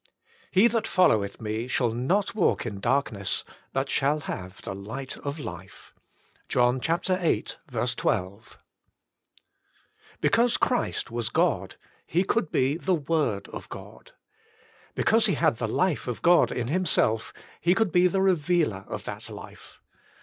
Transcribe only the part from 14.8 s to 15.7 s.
Because He had the